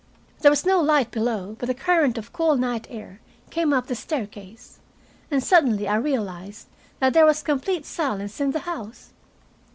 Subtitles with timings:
[0.39, 3.93] There was no light below, but a current of cool night air came up the
[3.93, 4.79] staircase.
[5.29, 6.65] And suddenly I realized
[6.99, 9.13] that there was complete silence in the house.